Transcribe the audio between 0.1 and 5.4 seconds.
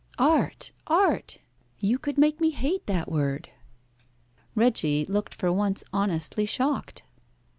"Art! art! You could make me hate that word!" Reggie looked